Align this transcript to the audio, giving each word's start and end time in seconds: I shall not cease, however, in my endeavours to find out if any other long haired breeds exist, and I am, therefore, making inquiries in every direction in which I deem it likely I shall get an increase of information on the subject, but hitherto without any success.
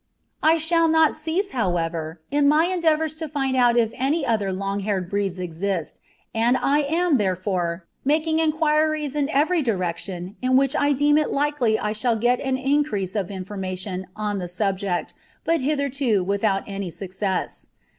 I 0.41 0.57
shall 0.57 0.87
not 0.87 1.13
cease, 1.13 1.51
however, 1.51 2.21
in 2.31 2.47
my 2.49 2.65
endeavours 2.65 3.13
to 3.17 3.27
find 3.27 3.55
out 3.55 3.77
if 3.77 3.91
any 3.93 4.25
other 4.25 4.51
long 4.51 4.79
haired 4.79 5.11
breeds 5.11 5.37
exist, 5.37 5.99
and 6.33 6.57
I 6.57 6.79
am, 6.79 7.17
therefore, 7.17 7.85
making 8.03 8.39
inquiries 8.39 9.15
in 9.15 9.29
every 9.29 9.61
direction 9.61 10.37
in 10.41 10.57
which 10.57 10.75
I 10.75 10.91
deem 10.93 11.19
it 11.19 11.29
likely 11.29 11.77
I 11.77 11.91
shall 11.91 12.15
get 12.15 12.39
an 12.39 12.57
increase 12.57 13.15
of 13.15 13.29
information 13.29 14.07
on 14.15 14.39
the 14.39 14.47
subject, 14.47 15.13
but 15.43 15.61
hitherto 15.61 16.23
without 16.23 16.63
any 16.65 16.89
success. 16.89 17.67